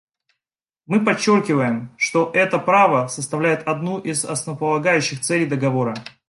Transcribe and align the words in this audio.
Мы 0.87 1.05
подчеркиваем, 1.05 1.91
что 1.95 2.31
это 2.33 2.57
право 2.57 3.05
составляет 3.07 3.67
одну 3.67 3.99
из 3.99 4.25
основополагающих 4.25 5.19
целей 5.21 5.45
Договора. 5.45 5.93